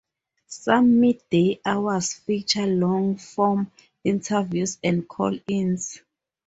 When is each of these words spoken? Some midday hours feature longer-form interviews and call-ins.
Some 0.47 0.99
midday 0.99 1.59
hours 1.63 2.13
feature 2.13 2.65
longer-form 2.65 3.71
interviews 4.03 4.79
and 4.83 5.07
call-ins. 5.07 6.01